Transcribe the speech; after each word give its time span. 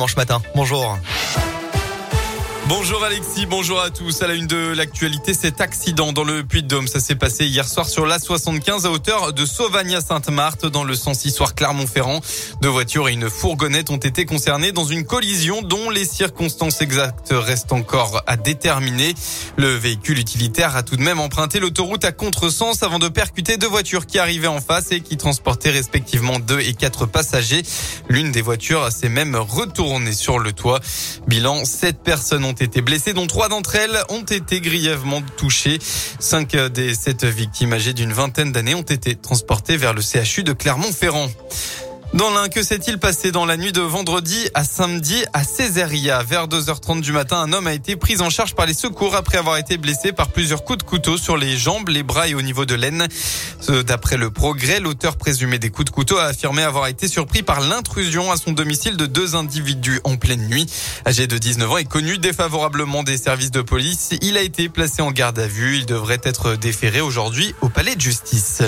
dimanche 0.00 0.16
matin. 0.16 0.40
Bonjour. 0.54 0.98
Bonjour 2.70 3.02
Alexis, 3.02 3.46
bonjour 3.46 3.80
à 3.80 3.90
tous. 3.90 4.22
À 4.22 4.28
la 4.28 4.34
une 4.34 4.46
de 4.46 4.72
l'actualité, 4.76 5.34
cet 5.34 5.60
accident 5.60 6.12
dans 6.12 6.22
le 6.22 6.44
Puy-de-Dôme, 6.44 6.86
ça 6.86 7.00
s'est 7.00 7.16
passé 7.16 7.44
hier 7.44 7.66
soir 7.66 7.88
sur 7.88 8.06
l'A75 8.06 8.86
à 8.86 8.90
hauteur 8.92 9.32
de 9.32 9.44
Sauvagne 9.44 9.96
à 9.96 10.00
Sainte-Marthe 10.00 10.66
dans 10.66 10.84
le 10.84 10.94
sens 10.94 11.24
histoire 11.24 11.56
Clermont-Ferrand. 11.56 12.20
Deux 12.62 12.68
voitures 12.68 13.08
et 13.08 13.12
une 13.12 13.28
fourgonnette 13.28 13.90
ont 13.90 13.96
été 13.96 14.24
concernées 14.24 14.70
dans 14.70 14.84
une 14.84 15.04
collision 15.04 15.62
dont 15.62 15.90
les 15.90 16.04
circonstances 16.04 16.80
exactes 16.80 17.30
restent 17.32 17.72
encore 17.72 18.22
à 18.28 18.36
déterminer. 18.36 19.16
Le 19.56 19.74
véhicule 19.74 20.20
utilitaire 20.20 20.76
a 20.76 20.84
tout 20.84 20.94
de 20.94 21.02
même 21.02 21.18
emprunté 21.18 21.58
l'autoroute 21.58 22.04
à 22.04 22.12
contresens 22.12 22.84
avant 22.84 23.00
de 23.00 23.08
percuter 23.08 23.56
deux 23.56 23.66
voitures 23.66 24.06
qui 24.06 24.20
arrivaient 24.20 24.46
en 24.46 24.60
face 24.60 24.92
et 24.92 25.00
qui 25.00 25.16
transportaient 25.16 25.70
respectivement 25.70 26.38
deux 26.38 26.60
et 26.60 26.74
quatre 26.74 27.06
passagers. 27.06 27.64
L'une 28.08 28.30
des 28.30 28.42
voitures 28.42 28.92
s'est 28.92 29.08
même 29.08 29.34
retournée 29.34 30.12
sur 30.12 30.38
le 30.38 30.52
toit. 30.52 30.78
Bilan, 31.26 31.64
sept 31.64 32.04
personnes 32.04 32.44
ont 32.44 32.59
été 32.60 32.82
blessées, 32.82 33.12
dont 33.12 33.26
trois 33.26 33.48
d'entre 33.48 33.76
elles 33.76 33.98
ont 34.08 34.22
été 34.22 34.60
grièvement 34.60 35.22
touchées. 35.36 35.78
Cinq 36.18 36.56
des 36.56 36.94
sept 36.94 37.24
victimes 37.24 37.72
âgées 37.72 37.92
d'une 37.92 38.12
vingtaine 38.12 38.52
d'années 38.52 38.74
ont 38.74 38.82
été 38.82 39.14
transportées 39.14 39.76
vers 39.76 39.94
le 39.94 40.02
CHU 40.02 40.42
de 40.42 40.52
Clermont-Ferrand. 40.52 41.28
Dans 42.12 42.30
l'un, 42.30 42.48
que 42.48 42.64
s'est-il 42.64 42.98
passé 42.98 43.30
dans 43.30 43.46
la 43.46 43.56
nuit 43.56 43.70
de 43.70 43.80
vendredi 43.80 44.48
à 44.54 44.64
samedi 44.64 45.24
à 45.32 45.44
Césaria? 45.44 46.24
Vers 46.24 46.48
2h30 46.48 47.00
du 47.00 47.12
matin, 47.12 47.36
un 47.36 47.52
homme 47.52 47.68
a 47.68 47.72
été 47.72 47.94
pris 47.94 48.20
en 48.20 48.28
charge 48.30 48.56
par 48.56 48.66
les 48.66 48.74
secours 48.74 49.14
après 49.14 49.38
avoir 49.38 49.58
été 49.58 49.78
blessé 49.78 50.10
par 50.10 50.28
plusieurs 50.28 50.64
coups 50.64 50.78
de 50.78 50.82
couteau 50.82 51.16
sur 51.16 51.36
les 51.36 51.56
jambes, 51.56 51.88
les 51.88 52.02
bras 52.02 52.26
et 52.26 52.34
au 52.34 52.42
niveau 52.42 52.64
de 52.64 52.74
l'aine. 52.74 53.06
D'après 53.86 54.16
le 54.16 54.32
progrès, 54.32 54.80
l'auteur 54.80 55.16
présumé 55.16 55.60
des 55.60 55.70
coups 55.70 55.86
de 55.86 55.94
couteau 55.94 56.18
a 56.18 56.24
affirmé 56.24 56.64
avoir 56.64 56.88
été 56.88 57.06
surpris 57.06 57.44
par 57.44 57.60
l'intrusion 57.60 58.32
à 58.32 58.36
son 58.36 58.50
domicile 58.50 58.96
de 58.96 59.06
deux 59.06 59.36
individus 59.36 60.00
en 60.02 60.16
pleine 60.16 60.48
nuit. 60.48 60.66
Âgé 61.06 61.28
de 61.28 61.38
19 61.38 61.70
ans 61.70 61.78
et 61.78 61.84
connu 61.84 62.18
défavorablement 62.18 63.04
des 63.04 63.18
services 63.18 63.52
de 63.52 63.62
police, 63.62 64.14
il 64.20 64.36
a 64.36 64.42
été 64.42 64.68
placé 64.68 65.00
en 65.00 65.12
garde 65.12 65.38
à 65.38 65.46
vue. 65.46 65.76
Il 65.76 65.86
devrait 65.86 66.20
être 66.24 66.56
déféré 66.56 67.00
aujourd'hui 67.00 67.54
au 67.60 67.68
palais 67.68 67.94
de 67.94 68.00
justice. 68.00 68.62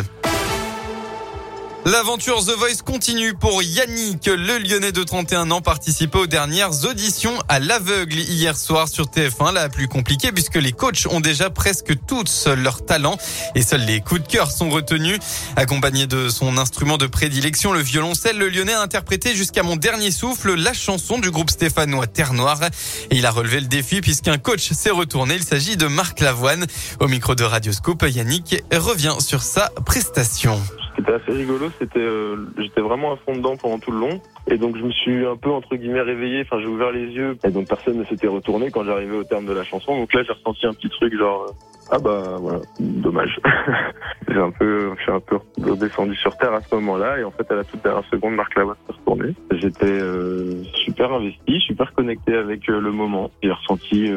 L'aventure 1.84 2.44
The 2.44 2.56
Voice 2.56 2.82
continue 2.86 3.34
pour 3.34 3.60
Yannick. 3.60 4.26
Le 4.26 4.58
Lyonnais 4.58 4.92
de 4.92 5.02
31 5.02 5.50
ans 5.50 5.60
participait 5.60 6.18
aux 6.18 6.26
dernières 6.28 6.84
auditions 6.84 7.36
à 7.48 7.58
l'aveugle 7.58 8.18
hier 8.18 8.56
soir 8.56 8.86
sur 8.86 9.06
TF1. 9.06 9.52
La 9.52 9.68
plus 9.68 9.88
compliquée 9.88 10.30
puisque 10.30 10.54
les 10.54 10.70
coachs 10.70 11.08
ont 11.10 11.18
déjà 11.18 11.50
presque 11.50 11.92
tous 12.06 12.46
leur 12.46 12.86
talent 12.86 13.18
et 13.56 13.62
seuls 13.62 13.84
les 13.84 14.00
coups 14.00 14.22
de 14.22 14.28
cœur 14.28 14.52
sont 14.52 14.70
retenus. 14.70 15.18
Accompagné 15.56 16.06
de 16.06 16.28
son 16.28 16.56
instrument 16.56 16.98
de 16.98 17.08
prédilection, 17.08 17.72
le 17.72 17.80
violoncelle, 17.80 18.38
le 18.38 18.48
Lyonnais 18.48 18.74
a 18.74 18.80
interprété 18.80 19.34
jusqu'à 19.34 19.64
mon 19.64 19.74
dernier 19.74 20.12
souffle 20.12 20.54
la 20.54 20.74
chanson 20.74 21.18
du 21.18 21.32
groupe 21.32 21.50
stéphanois 21.50 22.06
Terre 22.06 22.32
Noire. 22.32 22.62
Et 23.10 23.16
il 23.16 23.26
a 23.26 23.32
relevé 23.32 23.58
le 23.58 23.66
défi 23.66 24.00
puisqu'un 24.00 24.38
coach 24.38 24.70
s'est 24.70 24.90
retourné. 24.90 25.34
Il 25.34 25.42
s'agit 25.42 25.76
de 25.76 25.88
Marc 25.88 26.20
Lavoine. 26.20 26.64
Au 27.00 27.08
micro 27.08 27.34
de 27.34 27.42
Radioscope, 27.42 28.04
Yannick 28.08 28.62
revient 28.72 29.16
sur 29.18 29.42
sa 29.42 29.70
prestation 29.84 30.62
c'était 30.96 31.12
assez 31.12 31.32
rigolo. 31.32 31.66
C'était, 31.78 32.00
euh, 32.00 32.36
j'étais 32.58 32.80
vraiment 32.80 33.12
à 33.12 33.16
fond 33.16 33.34
dedans 33.34 33.56
pendant 33.56 33.78
tout 33.78 33.90
le 33.90 33.98
long. 33.98 34.20
Et 34.46 34.58
donc 34.58 34.76
je 34.76 34.82
me 34.82 34.90
suis 34.90 35.26
un 35.26 35.36
peu 35.36 35.50
entre 35.50 35.76
guillemets 35.76 36.02
réveillé. 36.02 36.42
Enfin, 36.42 36.60
j'ai 36.60 36.66
ouvert 36.66 36.90
les 36.90 37.06
yeux. 37.06 37.36
Et 37.44 37.50
donc 37.50 37.68
personne 37.68 37.98
ne 37.98 38.04
s'était 38.04 38.28
retourné 38.28 38.70
quand 38.70 38.84
j'arrivais 38.84 39.16
au 39.16 39.24
terme 39.24 39.46
de 39.46 39.52
la 39.52 39.64
chanson. 39.64 39.96
Donc 39.96 40.12
là, 40.12 40.22
j'ai 40.22 40.32
ressenti 40.32 40.66
un 40.66 40.74
petit 40.74 40.88
truc 40.88 41.16
genre 41.16 41.46
euh, 41.48 41.52
ah 41.90 41.98
bah 41.98 42.38
voilà, 42.40 42.60
dommage. 42.80 43.38
j'ai 44.28 44.38
un 44.38 44.50
peu, 44.50 44.94
je 44.96 45.02
suis 45.02 45.12
un 45.12 45.20
peu 45.20 45.38
redescendu 45.62 46.14
sur 46.16 46.36
terre 46.36 46.54
à 46.54 46.60
ce 46.60 46.74
moment-là. 46.76 47.18
Et 47.18 47.24
en 47.24 47.30
fait, 47.30 47.50
à 47.50 47.56
la 47.56 47.64
toute 47.64 47.82
dernière 47.82 48.04
seconde, 48.10 48.34
Marc 48.34 48.54
Lavoie 48.54 48.76
s'est 48.86 48.94
retourné. 48.94 49.34
J'étais 49.52 49.86
euh, 49.86 50.62
super 50.86 51.12
investi, 51.12 51.60
super 51.60 51.92
connecté 51.92 52.34
avec 52.34 52.66
le 52.66 52.92
moment. 52.92 53.30
J'ai 53.42 53.50
ressenti 53.50 54.10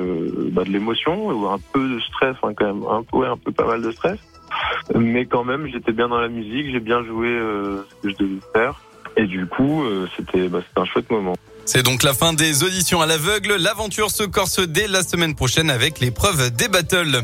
bah, 0.52 0.64
de 0.64 0.70
l'émotion 0.70 1.28
ou 1.28 1.48
un 1.48 1.58
peu 1.74 1.88
de 1.88 2.00
stress, 2.00 2.36
hein, 2.44 2.54
quand 2.56 2.66
même, 2.66 2.84
un 2.90 3.04
peu, 3.04 3.18
ouais, 3.18 3.28
un 3.28 3.38
peu 3.38 3.52
pas 3.52 3.66
mal 3.66 3.82
de 3.82 3.92
stress. 3.92 4.20
Mais 4.96 5.26
quand 5.26 5.44
même, 5.44 5.68
j'étais 5.68 5.92
bien 5.92 6.08
dans 6.08 6.20
la 6.20 6.28
musique, 6.28 6.72
j'ai 6.72 6.80
bien 6.80 7.04
joué 7.04 7.28
euh, 7.28 7.84
ce 7.90 8.02
que 8.02 8.10
je 8.14 8.24
devais 8.24 8.42
faire. 8.54 8.82
Et 9.18 9.26
du 9.26 9.46
coup, 9.48 9.84
euh, 9.84 10.08
c'était 10.16 10.48
bah, 10.50 10.60
un 10.76 10.86
chouette 10.86 11.10
moment. 11.10 11.36
C'est 11.68 11.82
donc 11.82 12.04
la 12.04 12.14
fin 12.14 12.34
des 12.34 12.62
auditions 12.62 13.02
à 13.02 13.08
l'aveugle. 13.08 13.56
L'aventure 13.56 14.12
se 14.12 14.22
corse 14.22 14.60
dès 14.60 14.88
la 14.88 15.02
semaine 15.02 15.34
prochaine 15.34 15.72
avec 15.72 16.00
l'épreuve 16.00 16.52
des 16.52 16.68
battles. 16.68 17.24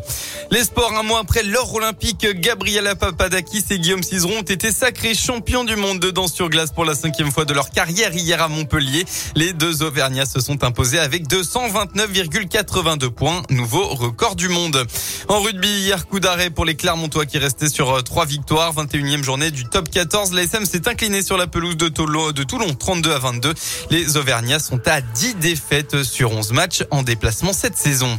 Les 0.50 0.64
sports, 0.64 0.94
un 0.98 1.04
mois 1.04 1.20
après 1.20 1.44
l'or 1.44 1.76
olympique, 1.76 2.26
Gabriela 2.40 2.96
Papadakis 2.96 3.66
et 3.70 3.78
Guillaume 3.78 4.02
Cizeron 4.02 4.40
ont 4.40 4.42
été 4.42 4.72
sacrés 4.72 5.14
champions 5.14 5.64
du 5.64 5.76
monde 5.76 6.00
de 6.00 6.10
danse 6.10 6.34
sur 6.34 6.50
glace 6.50 6.72
pour 6.72 6.86
la 6.86 6.96
cinquième 6.96 7.32
fois 7.32 7.46
de 7.46 7.54
leur 7.54 7.70
carrière 7.70 8.14
hier 8.16 8.42
à 8.42 8.48
Montpellier. 8.48 9.06
Les 9.36 9.54
deux 9.54 9.84
Auvergnats 9.84 10.26
se 10.26 10.40
sont 10.40 10.64
imposés 10.64 11.00
avec 11.00 11.28
229,82 11.28 13.10
points, 13.10 13.44
nouveau 13.52 13.88
record 13.90 14.36
du 14.36 14.50
monde. 14.50 14.86
En 15.28 15.40
rugby, 15.40 15.70
hier 15.70 16.08
coup 16.08 16.20
d'arrêt 16.20 16.50
pour 16.50 16.66
les 16.66 16.76
Clermontois 16.76 17.28
qui 17.28 17.38
restaient 17.38 17.70
sur 17.70 17.92
euh, 17.92 18.02
trois 18.02 18.26
victoires. 18.26 18.74
21e 18.74 19.24
journée 19.24 19.52
du 19.52 19.66
top 19.66 19.90
14. 19.90 20.34
L'ASM 20.34 20.66
s'est 20.66 20.88
incliné 20.88 21.22
sur 21.22 21.38
la 21.38 21.46
pelouse 21.46 21.78
de 21.78 21.90
Toulon, 21.90 22.32
de 22.32 22.44
Toulon 22.44 22.74
32 22.74 23.12
à 23.12 23.20
22. 23.20 23.54
Les 23.92 24.18
sont 24.60 24.88
à 24.88 25.02
10 25.02 25.36
défaites 25.36 26.04
sur 26.04 26.32
11 26.32 26.54
matchs 26.54 26.84
en 26.90 27.04
déplacement 27.04 27.52
cette 27.52 27.76
saison. 27.76 28.18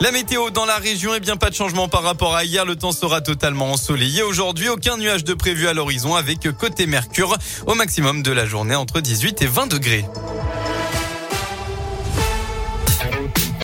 La 0.00 0.10
météo 0.10 0.50
dans 0.50 0.64
la 0.64 0.76
région, 0.76 1.14
est 1.14 1.20
bien 1.20 1.36
pas 1.36 1.50
de 1.50 1.54
changement 1.54 1.88
par 1.88 2.02
rapport 2.02 2.34
à 2.34 2.44
hier. 2.44 2.64
Le 2.64 2.74
temps 2.74 2.92
sera 2.92 3.20
totalement 3.20 3.72
ensoleillé 3.72 4.22
aujourd'hui. 4.22 4.68
Aucun 4.68 4.96
nuage 4.96 5.22
de 5.22 5.34
prévu 5.34 5.68
à 5.68 5.72
l'horizon 5.72 6.16
avec 6.16 6.50
côté 6.58 6.86
Mercure 6.86 7.36
au 7.66 7.74
maximum 7.74 8.22
de 8.22 8.32
la 8.32 8.44
journée 8.44 8.74
entre 8.74 9.00
18 9.00 9.42
et 9.42 9.46
20 9.46 9.68
degrés. 9.68 10.04